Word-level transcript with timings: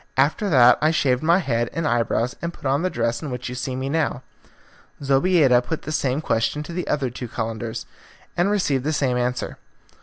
After 0.17 0.49
that 0.49 0.79
I 0.81 0.89
shaved 0.89 1.21
my 1.21 1.37
head 1.37 1.69
and 1.73 1.87
eyebrows 1.87 2.35
and 2.41 2.51
put 2.51 2.65
on 2.65 2.81
the 2.81 2.89
dress 2.89 3.21
in 3.21 3.29
which 3.29 3.49
you 3.49 3.53
see 3.53 3.75
me 3.75 3.87
now." 3.87 4.23
Zobeida 5.03 5.61
put 5.63 5.83
the 5.83 5.91
same 5.91 6.21
question 6.21 6.63
to 6.63 6.73
the 6.73 6.87
other 6.87 7.11
two 7.11 7.27
Calenders, 7.27 7.85
and 8.35 8.49
received 8.49 8.83
the 8.83 8.93
same 8.93 9.15
answer. 9.15 9.59